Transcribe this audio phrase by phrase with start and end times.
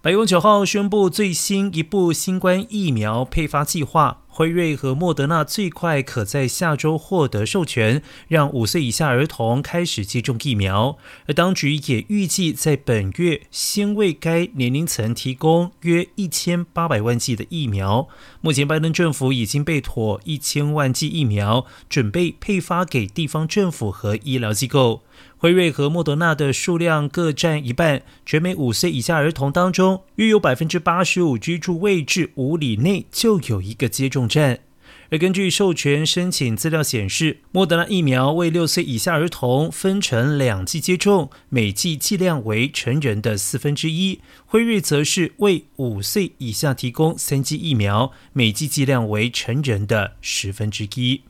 [0.00, 10.96] 白宫九号宣布最新一部新冠疫苗配发计划，辉瑞和莫德纳最快可在下周获得授权，让五岁以下儿童开始接种疫苗。
[11.26, 18.06] 而当局也预计在本月先为该年龄层提供约一千八百万剂的疫苗。
[18.40, 25.02] 目前，拜登政府已经被妥一千万剂疫苗，准备配发给地方政府和医疗机构。
[25.36, 34.60] 辉瑞和莫德纳的数量各占一半，全美五岁以下儿童当中，约有百分之八十五居住位置五里内就有一个接种站。
[35.10, 51.22] 而根据授权申请资料显示，莫德纳疫苗为六岁以下儿童分成两剂接种，每剂剂量为成人的四分之一；辉瑞则是为五岁以下提供三剂疫苗，每剂剂量为成人的十分之一。